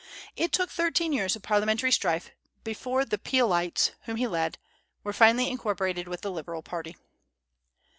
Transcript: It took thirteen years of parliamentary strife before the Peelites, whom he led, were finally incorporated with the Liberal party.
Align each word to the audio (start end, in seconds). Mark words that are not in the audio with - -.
It 0.35 0.51
took 0.51 0.71
thirteen 0.71 1.13
years 1.13 1.35
of 1.35 1.43
parliamentary 1.43 1.91
strife 1.91 2.31
before 2.63 3.05
the 3.05 3.19
Peelites, 3.19 3.91
whom 4.05 4.15
he 4.17 4.25
led, 4.25 4.57
were 5.03 5.13
finally 5.13 5.47
incorporated 5.47 6.07
with 6.07 6.21
the 6.21 6.31
Liberal 6.31 6.63
party. 6.63 6.95